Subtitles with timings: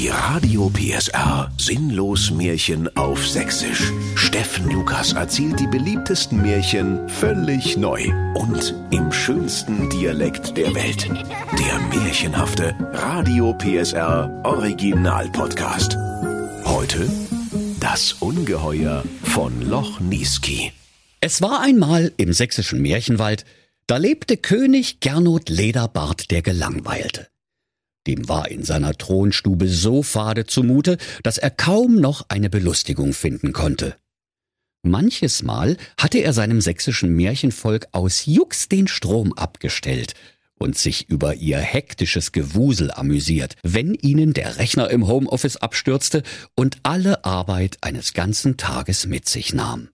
[0.00, 3.92] Die Radio PSR Sinnlos Märchen auf Sächsisch.
[4.14, 11.06] Steffen Lukas erzählt die beliebtesten Märchen völlig neu und im schönsten Dialekt der Welt.
[11.06, 15.98] Der märchenhafte Radio PSR Original Podcast.
[16.64, 17.06] Heute
[17.78, 20.72] das Ungeheuer von Loch Niesky.
[21.20, 23.44] Es war einmal im sächsischen Märchenwald,
[23.86, 27.26] da lebte König Gernot Lederbart der Gelangweilte.
[28.06, 33.52] Dem war in seiner Thronstube so fade zumute, dass er kaum noch eine Belustigung finden
[33.52, 33.96] konnte.
[34.82, 40.14] Manches Mal hatte er seinem sächsischen Märchenvolk aus Jux den Strom abgestellt
[40.58, 46.22] und sich über ihr hektisches Gewusel amüsiert, wenn ihnen der Rechner im Homeoffice abstürzte
[46.54, 49.88] und alle Arbeit eines ganzen Tages mit sich nahm.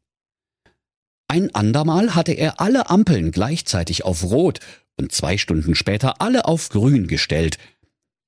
[1.28, 4.60] Ein andermal hatte er alle Ampeln gleichzeitig auf Rot
[4.96, 7.58] und zwei Stunden später alle auf Grün gestellt,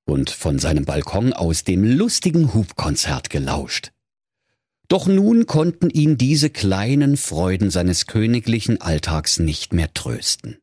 [0.09, 3.93] und von seinem Balkon aus dem lustigen Hubkonzert gelauscht.
[4.89, 10.59] Doch nun konnten ihn diese kleinen Freuden seines königlichen Alltags nicht mehr trösten.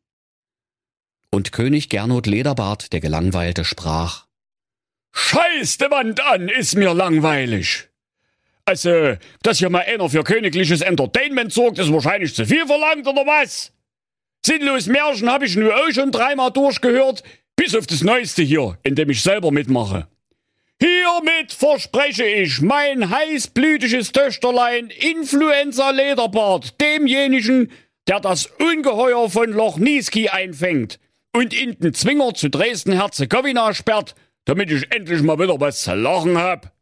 [1.30, 4.26] Und König Gernot Lederbart, der Gelangweilte, sprach
[5.12, 7.88] Scheiß de Wand an, ist mir langweilig.
[8.64, 13.24] Also, dass hier mal einer für königliches Entertainment sorgt, ist wahrscheinlich zu viel verlangt, oder
[13.24, 13.72] was?
[14.44, 17.22] Sinnlos Märchen habe ich nur auch schon dreimal durchgehört,
[17.56, 20.06] bis auf das Neueste hier, in dem ich selber mitmache.
[20.80, 27.72] Hiermit verspreche ich mein heißblütiges Töchterlein Influenza Lederbart demjenigen,
[28.06, 31.00] der das Ungeheuer von Loch Niesky einfängt
[31.32, 36.36] und in den Zwinger zu Dresden-Herzegowina sperrt, damit ich endlich mal wieder was zu lachen
[36.38, 36.76] hab.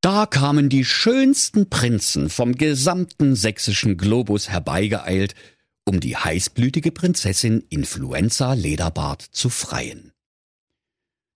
[0.00, 5.36] Da kamen die schönsten Prinzen vom gesamten sächsischen Globus herbeigeeilt,
[5.84, 10.12] um die heißblütige Prinzessin Influenza Lederbart zu freien.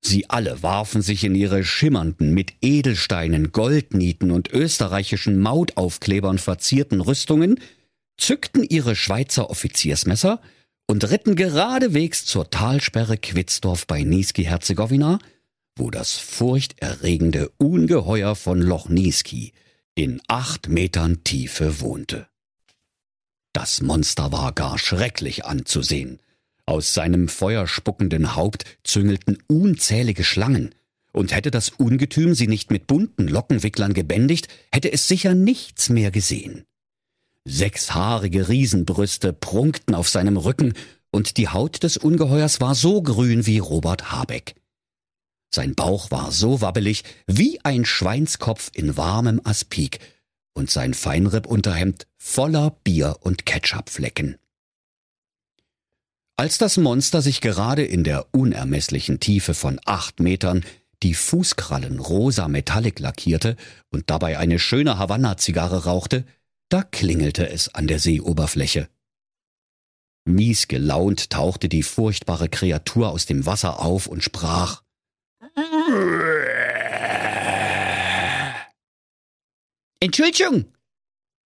[0.03, 7.59] Sie alle warfen sich in ihre schimmernden, mit Edelsteinen, Goldnieten und österreichischen Mautaufklebern verzierten Rüstungen,
[8.17, 10.41] zückten ihre Schweizer Offiziersmesser
[10.87, 15.19] und ritten geradewegs zur Talsperre Quitzdorf bei Niesky-Herzegowina,
[15.77, 19.53] wo das furchterregende Ungeheuer von Loch Niesky
[19.95, 22.29] in acht Metern Tiefe wohnte.
[23.57, 26.21] Das Monster war gar schrecklich anzusehen.
[26.67, 30.75] Aus seinem feuerspuckenden Haupt züngelten unzählige Schlangen,
[31.13, 36.11] und hätte das Ungetüm sie nicht mit bunten Lockenwicklern gebändigt, hätte es sicher nichts mehr
[36.11, 36.67] gesehen.
[37.47, 40.75] Sechshaarige Riesenbrüste prunkten auf seinem Rücken,
[41.11, 44.55] und die Haut des Ungeheuers war so grün wie Robert Habeck.
[45.49, 50.01] Sein Bauch war so wabbelig wie ein Schweinskopf in warmem Aspik,
[50.57, 54.39] und sein Feinrippunterhemd voller Bier und Ketchupflecken.
[56.37, 60.65] Als das Monster sich gerade in der unermesslichen Tiefe von acht Metern
[61.03, 63.57] die Fußkrallen rosa metallic lackierte
[63.91, 66.25] und dabei eine schöne Havanna-Zigarre rauchte,
[66.71, 68.89] da klingelte es an der Seeoberfläche.
[70.25, 74.83] Mies gelaunt tauchte die furchtbare Kreatur aus dem Wasser auf und sprach
[80.07, 80.67] Entschuldigung,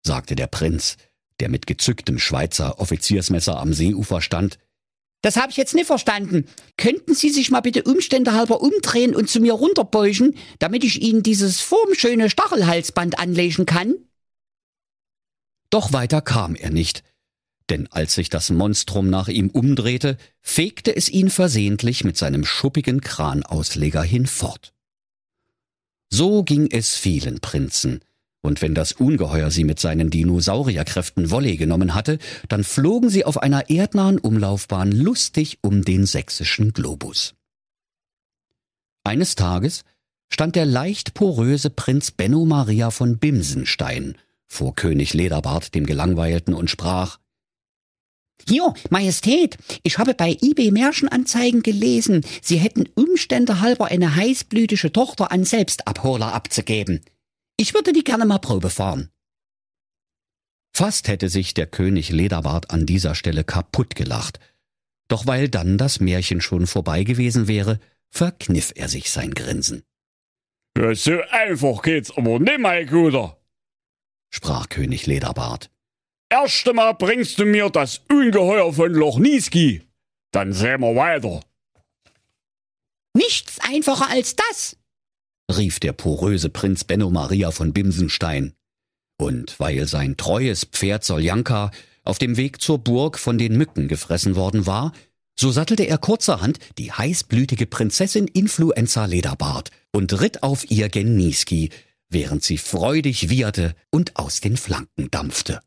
[0.04, 0.96] sagte der Prinz,
[1.40, 4.58] der mit gezücktem Schweizer Offiziersmesser am Seeufer stand.
[5.22, 6.46] Das habe ich jetzt nicht verstanden.
[6.76, 11.60] Könnten Sie sich mal bitte umständehalber umdrehen und zu mir runterbeugen, damit ich Ihnen dieses
[11.60, 13.94] formschöne Stachelhalsband anlegen kann?
[15.70, 17.02] Doch weiter kam er nicht,
[17.70, 23.00] denn als sich das Monstrum nach ihm umdrehte, fegte es ihn versehentlich mit seinem schuppigen
[23.00, 24.74] Kranausleger hinfort.
[26.10, 28.00] So ging es vielen Prinzen,
[28.42, 33.38] und wenn das Ungeheuer sie mit seinen Dinosaurierkräften Wolle genommen hatte, dann flogen sie auf
[33.42, 37.34] einer erdnahen Umlaufbahn lustig um den sächsischen Globus.
[39.04, 39.84] Eines Tages
[40.28, 44.16] stand der leicht poröse Prinz Benno Maria von Bimsenstein
[44.46, 47.18] vor König Lederbart dem Gelangweilten und sprach
[48.48, 55.30] hier, Majestät, ich habe bei eBay Märchenanzeigen gelesen, Sie hätten Umstände halber eine heißblütige Tochter
[55.30, 57.00] an Selbstabholer abzugeben.
[57.62, 59.08] Ich würde die gerne mal Probe fahren.
[60.74, 64.40] Fast hätte sich der König Lederbart an dieser Stelle kaputt gelacht.
[65.06, 67.78] Doch weil dann das Märchen schon vorbei gewesen wäre,
[68.08, 69.84] verkniff er sich sein Grinsen.
[70.76, 73.40] Ja, so einfach geht's aber nicht, mein Guter,
[74.28, 75.70] sprach König Lederbart.
[76.30, 79.82] Erst einmal bringst du mir das Ungeheuer von Loch Niesky.
[80.32, 81.44] Dann sehen wir weiter.
[83.14, 84.76] Nichts einfacher als das,
[85.56, 88.54] rief der poröse Prinz Benno Maria von Bimsenstein.
[89.18, 91.70] Und weil sein treues Pferd Soljanka
[92.04, 94.92] auf dem Weg zur Burg von den Mücken gefressen worden war,
[95.34, 101.70] So sattelte er kurzerhand die heißblütige Prinzessin Influenza Lederbart und ritt auf ihr Genieski,
[102.08, 105.60] während sie freudig wieherte und aus den Flanken dampfte.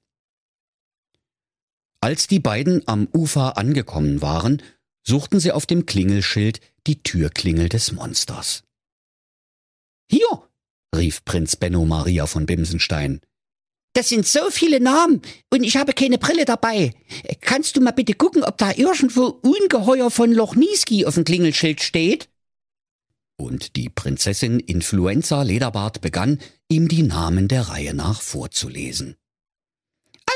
[1.99, 4.61] Als die beiden am Ufer angekommen waren,
[5.01, 8.63] suchten sie auf dem Klingelschild die Türklingel des Monsters.
[10.09, 10.49] Hier,
[10.95, 13.21] rief Prinz Benno Maria von Bimsenstein.
[13.93, 16.93] Das sind so viele Namen und ich habe keine Brille dabei.
[17.39, 21.81] Kannst du mal bitte gucken, ob da irgendwo Ungeheuer von Loch Niski auf dem Klingelschild
[21.81, 22.27] steht?
[23.37, 29.15] Und die Prinzessin Influenza Lederbart begann, ihm die Namen der Reihe nach vorzulesen.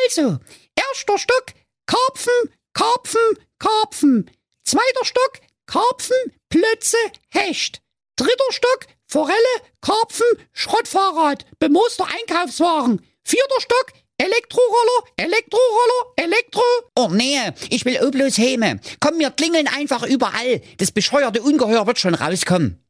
[0.05, 0.39] Also,
[0.75, 1.53] erster Stock,
[1.85, 4.31] Karpfen, Karpfen, Karpfen.
[4.63, 6.17] Zweiter Stock, Karpfen,
[6.49, 6.97] Plötze,
[7.29, 7.81] Hecht.
[8.15, 9.35] Dritter Stock, Forelle,
[9.81, 13.01] Karpfen, Schrottfahrrad, bemooster Einkaufswagen.
[13.23, 16.61] Vierter Stock, Elektroroller, Elektroroller, Elektro.
[16.95, 17.39] Oh nee,
[17.71, 18.79] ich will auch bloß Häme.
[18.99, 20.61] Komm, wir klingeln einfach überall.
[20.77, 22.83] Das bescheuerte Ungeheuer wird schon rauskommen.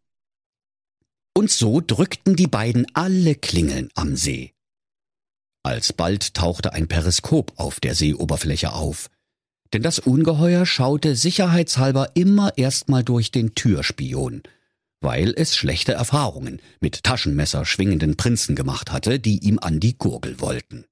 [1.33, 4.51] Und so drückten die beiden alle Klingeln am See.
[5.63, 9.10] Alsbald tauchte ein Periskop auf der Seeoberfläche auf.
[9.72, 14.44] Denn das Ungeheuer schaute sicherheitshalber immer erstmal durch den Türspion,
[15.01, 20.40] weil es schlechte Erfahrungen mit Taschenmesser schwingenden Prinzen gemacht hatte, die ihm an die Gurgel
[20.40, 20.86] wollten.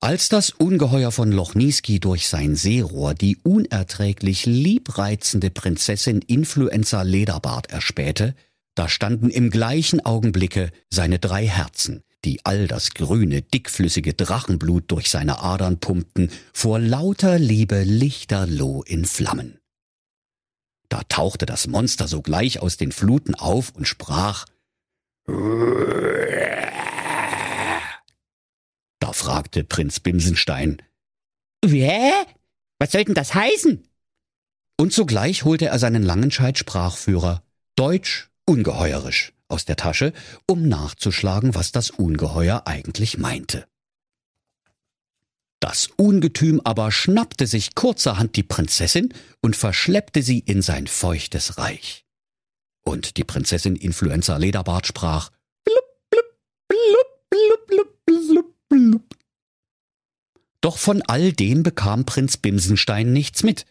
[0.00, 7.70] Als das Ungeheuer von Loch Niski durch sein Seerohr die unerträglich liebreizende Prinzessin Influenza Lederbart
[7.70, 8.34] erspähte,
[8.74, 15.08] da standen im gleichen Augenblicke seine drei Herzen, die all das grüne, dickflüssige Drachenblut durch
[15.08, 19.58] seine Adern pumpten, vor lauter Liebe lichterloh in Flammen.
[20.88, 24.46] Da tauchte das Monster sogleich aus den Fluten auf und sprach
[29.00, 30.82] Da fragte Prinz Bimsenstein
[31.64, 32.26] Wer?
[32.78, 33.88] Was soll denn das heißen?
[34.78, 37.42] Und sogleich holte er seinen Langenscheid-Sprachführer
[37.74, 40.12] Deutsch ungeheuerisch aus der Tasche,
[40.46, 43.66] um nachzuschlagen, was das Ungeheuer eigentlich meinte.
[45.60, 52.04] Das Ungetüm aber schnappte sich kurzerhand die Prinzessin und verschleppte sie in sein feuchtes Reich.
[52.84, 55.30] Und die Prinzessin Influenza Lederbart sprach
[55.64, 56.26] blub, blub,
[56.68, 59.16] blub, blub, blub, blub,
[60.60, 63.64] Doch von all dem bekam Prinz Bimsenstein nichts mit.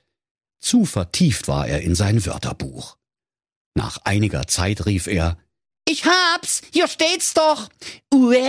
[0.60, 2.98] Zu vertieft war er in sein Wörterbuch.
[3.76, 5.38] Nach einiger Zeit rief er
[5.88, 7.70] ich hab's, hier steht's doch.
[8.12, 8.42] Ue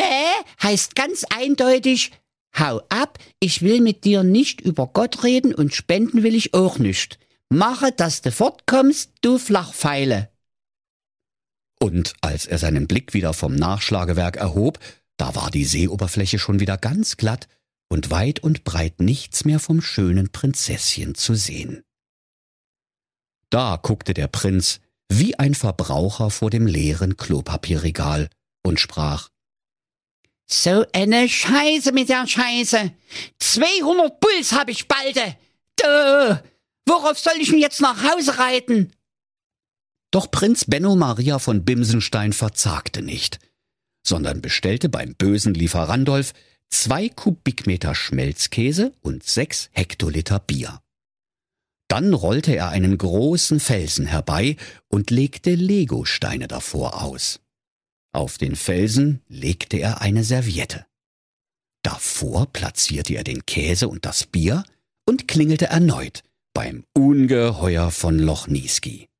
[0.62, 2.12] heißt ganz eindeutig,
[2.58, 6.78] hau ab, ich will mit dir nicht über Gott reden und spenden will ich auch
[6.78, 7.18] nicht.
[7.48, 10.30] Mache, dass du fortkommst, du Flachpfeile.
[11.80, 14.78] Und als er seinen Blick wieder vom Nachschlagewerk erhob,
[15.16, 17.48] da war die Seeoberfläche schon wieder ganz glatt
[17.88, 21.82] und weit und breit nichts mehr vom schönen Prinzesschen zu sehen.
[23.50, 28.28] Da guckte der Prinz wie ein Verbraucher vor dem leeren Klopapierregal
[28.64, 29.28] und sprach
[30.46, 32.92] So eine Scheiße mit der Scheiße.
[33.38, 35.36] 200 Puls hab ich balde.
[35.76, 36.38] Duh.
[36.88, 38.92] Worauf soll ich denn jetzt nach Hause reiten?
[40.12, 43.40] Doch Prinz Benno Maria von Bimsenstein verzagte nicht,
[44.06, 46.32] sondern bestellte beim bösen Lieferandolf
[46.70, 50.80] zwei Kubikmeter Schmelzkäse und sechs Hektoliter Bier.
[51.88, 54.56] Dann rollte er einen großen Felsen herbei
[54.88, 57.40] und legte Legosteine davor aus.
[58.16, 60.86] Auf den Felsen legte er eine Serviette.
[61.82, 64.64] Davor platzierte er den Käse und das Bier
[65.06, 66.22] und klingelte erneut
[66.54, 69.10] beim Ungeheuer von Loch Niski.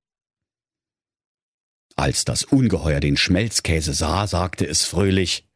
[1.95, 5.47] Als das Ungeheuer den Schmelzkäse sah, sagte es fröhlich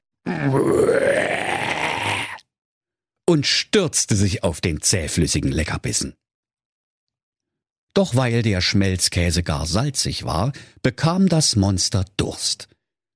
[3.27, 6.15] und stürzte sich auf den zähflüssigen Leckerbissen.
[7.95, 12.69] Doch weil der Schmelzkäse gar salzig war, bekam das Monster Durst,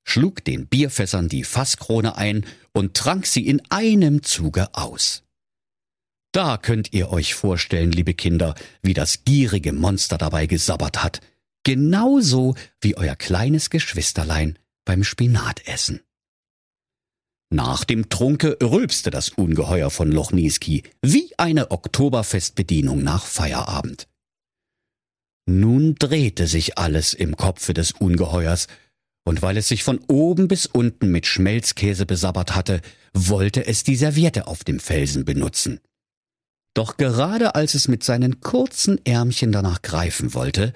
[0.04, 5.22] schlug den Bierfässern die Fasskrone ein und trank sie in einem Zuge aus.
[6.32, 11.20] Da könnt ihr euch vorstellen, liebe Kinder, wie das gierige Monster dabei gesabbert hat,
[11.62, 16.00] genauso wie euer kleines Geschwisterlein beim Spinatessen.
[17.50, 24.08] Nach dem Trunke rülpste das Ungeheuer von Loch Niski wie eine Oktoberfestbedienung nach Feierabend.
[25.46, 28.66] Nun drehte sich alles im Kopfe des Ungeheuers,
[29.24, 32.80] und weil es sich von oben bis unten mit Schmelzkäse besabbert hatte,
[33.12, 35.80] wollte es die Serviette auf dem Felsen benutzen.
[36.74, 40.72] Doch gerade als es mit seinen kurzen Ärmchen danach greifen wollte,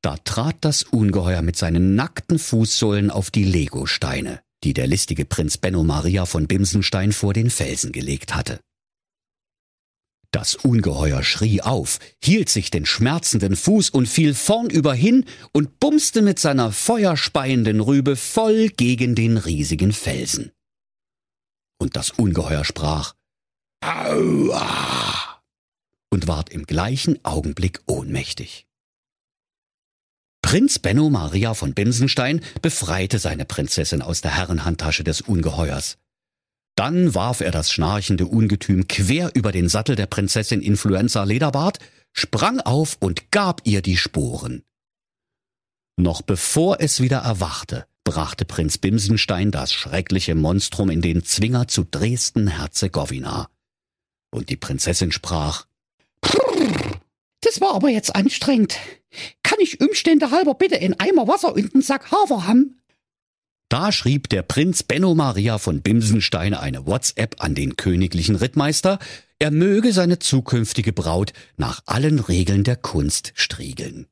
[0.00, 5.58] da trat das Ungeheuer mit seinen nackten Fußsohlen auf die Legosteine, die der listige Prinz
[5.58, 8.58] Benno Maria von Bimsenstein vor den Felsen gelegt hatte.
[10.32, 16.22] Das Ungeheuer schrie auf, hielt sich den schmerzenden Fuß und fiel vornüber hin und bumste
[16.22, 20.50] mit seiner feuerspeienden Rübe voll gegen den riesigen Felsen.
[21.78, 23.14] Und das Ungeheuer sprach
[23.84, 25.42] Aua
[26.10, 28.66] und ward im gleichen Augenblick ohnmächtig.
[30.40, 35.98] Prinz Benno Maria von Bimsenstein befreite seine Prinzessin aus der Herrenhandtasche des Ungeheuers.
[36.74, 41.78] Dann warf er das schnarchende Ungetüm quer über den Sattel der Prinzessin Influenza Lederbart,
[42.12, 44.62] sprang auf und gab ihr die Sporen.
[45.96, 51.84] Noch bevor es wieder erwachte, brachte Prinz Bimsenstein das schreckliche Monstrum in den Zwinger zu
[51.84, 53.48] Dresden-Herzegowina.
[54.30, 55.66] Und die Prinzessin sprach,
[57.42, 58.78] Das war aber jetzt anstrengend.
[59.42, 62.81] Kann ich Umstände halber bitte in Eimer Wasser und einen Sack Hafer haben?
[63.72, 68.98] Da schrieb der Prinz Benno Maria von Bimsenstein eine WhatsApp an den königlichen Rittmeister,
[69.38, 74.08] er möge seine zukünftige Braut nach allen Regeln der Kunst striegeln.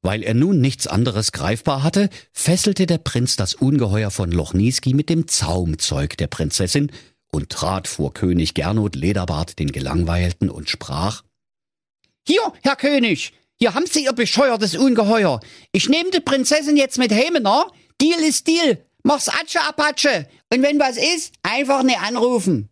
[0.00, 5.08] Weil er nun nichts anderes greifbar hatte, fesselte der Prinz das Ungeheuer von Lochniski mit
[5.08, 6.90] dem Zaumzeug der Prinzessin
[7.30, 11.22] und trat vor König Gernot Lederbart den Gelangweilten und sprach
[12.26, 15.38] Hier, Herr König, hier haben Sie Ihr bescheuertes Ungeheuer.
[15.70, 17.66] Ich nehme die Prinzessin jetzt mit Hemener,
[18.02, 18.84] Deal ist Deal.
[19.04, 20.28] Mach's Atsche Apatsche.
[20.52, 22.68] Und wenn was ist, einfach ne anrufen.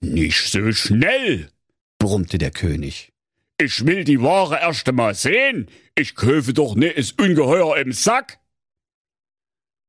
[0.00, 1.50] Nicht so schnell,
[1.98, 3.12] brummte der König.
[3.58, 5.68] Ich will die Ware erst einmal sehen.
[5.94, 8.40] Ich kaufe doch ne es Ungeheuer im Sack.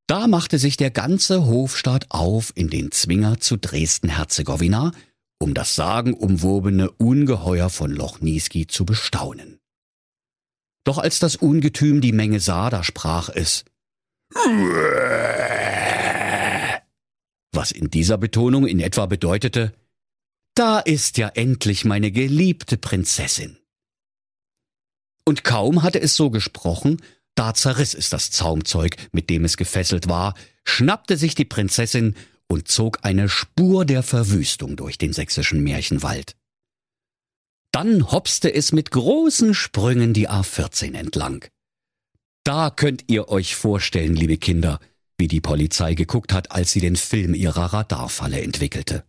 [0.08, 4.92] Da machte sich der ganze Hofstaat auf in den Zwinger zu Dresden-Herzegowina,
[5.40, 9.60] um das sagenumwobene Ungeheuer von Loch Niski zu bestaunen.
[10.84, 13.66] Doch als das Ungetüm die Menge sah, da sprach es
[17.52, 19.74] was in dieser Betonung in etwa bedeutete,
[20.56, 23.58] da ist ja endlich meine geliebte Prinzessin.
[25.26, 27.02] Und kaum hatte es so gesprochen,
[27.34, 32.16] da zerriss es das Zaumzeug, mit dem es gefesselt war, schnappte sich die Prinzessin
[32.48, 36.36] und zog eine Spur der Verwüstung durch den sächsischen Märchenwald.
[37.72, 41.46] Dann hopste es mit großen Sprüngen die A14 entlang.
[42.46, 44.80] Da könnt ihr euch vorstellen, liebe Kinder,
[45.18, 49.04] wie die Polizei geguckt hat, als sie den Film ihrer Radarfalle entwickelte.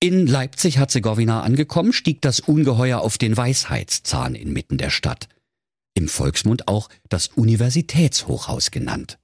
[0.00, 5.28] In Leipzig-Herzegowina angekommen, stieg das Ungeheuer auf den Weisheitszahn inmitten der Stadt.
[5.94, 9.18] Im Volksmund auch das Universitätshochhaus genannt.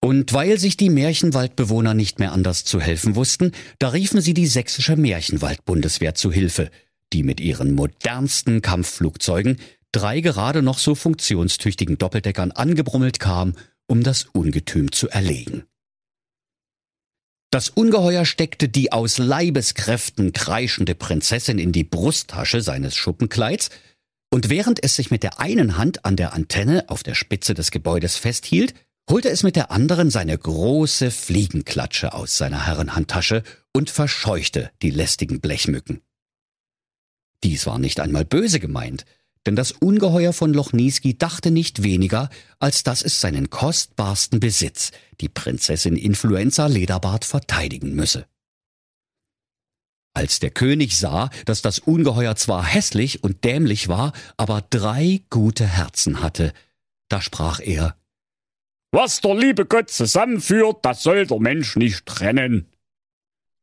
[0.00, 4.46] Und weil sich die Märchenwaldbewohner nicht mehr anders zu helfen wussten, da riefen sie die
[4.46, 6.70] sächsische Märchenwaldbundeswehr zu Hilfe,
[7.14, 9.58] die mit ihren modernsten Kampfflugzeugen
[9.92, 13.54] drei gerade noch so funktionstüchtigen Doppeldeckern angebrummelt kam,
[13.86, 15.64] um das Ungetüm zu erlegen.
[17.50, 23.70] Das Ungeheuer steckte die aus Leibeskräften kreischende Prinzessin in die Brusttasche seines Schuppenkleids,
[24.30, 27.70] und während es sich mit der einen Hand an der Antenne auf der Spitze des
[27.70, 28.74] Gebäudes festhielt,
[29.08, 33.42] holte es mit der anderen seine große Fliegenklatsche aus seiner Herrenhandtasche
[33.72, 36.02] und verscheuchte die lästigen Blechmücken.
[37.42, 39.06] Dies war nicht einmal böse gemeint,
[39.46, 42.28] denn das Ungeheuer von Loch Niski dachte nicht weniger,
[42.58, 48.26] als dass es seinen kostbarsten Besitz, die Prinzessin Influenza Lederbart, verteidigen müsse.
[50.14, 55.66] Als der König sah, dass das Ungeheuer zwar hässlich und dämlich war, aber drei gute
[55.66, 56.52] Herzen hatte,
[57.08, 57.96] da sprach er
[58.90, 62.66] Was der liebe Gott zusammenführt, das soll der Mensch nicht trennen.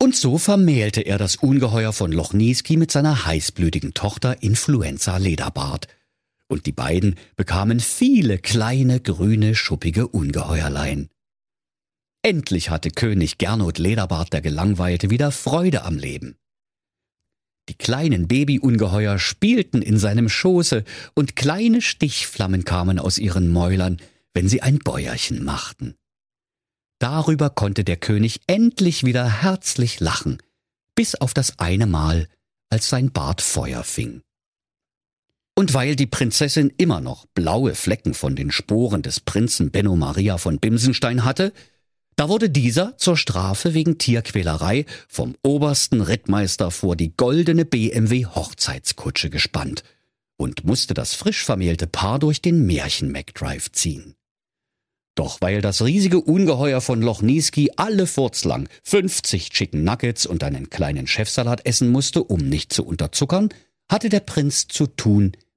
[0.01, 5.87] Und so vermählte er das Ungeheuer von Loch Niski mit seiner heißblütigen Tochter Influenza Lederbart.
[6.47, 11.09] Und die beiden bekamen viele kleine, grüne, schuppige Ungeheuerlein.
[12.21, 16.35] Endlich hatte König Gernot Lederbart der Gelangweilte wieder Freude am Leben.
[17.69, 20.83] Die kleinen Babyungeheuer spielten in seinem Schoße,
[21.15, 23.97] und kleine Stichflammen kamen aus ihren Mäulern,
[24.33, 25.95] wenn sie ein Bäuerchen machten.
[26.99, 30.37] Darüber konnte der König endlich wieder herzlich lachen,
[30.95, 32.27] bis auf das eine Mal,
[32.69, 34.21] als sein Bart Feuer fing.
[35.57, 40.37] Und weil die Prinzessin immer noch blaue Flecken von den Sporen des Prinzen Benno Maria
[40.37, 41.53] von Bimsenstein hatte,
[42.17, 49.29] da wurde dieser zur Strafe wegen Tierquälerei vom obersten Rittmeister vor die goldene BMW Hochzeitskutsche
[49.29, 49.83] gespannt
[50.37, 54.15] und musste das frisch vermählte Paar durch den Märchen McDrive ziehen.
[55.15, 60.69] Doch weil das riesige Ungeheuer von Loch Niski alle furzlang 50 Chicken Nuggets und einen
[60.69, 63.49] kleinen Chefsalat essen musste, um nicht zu unterzuckern,
[63.89, 65.31] hatte der Prinz zu tun,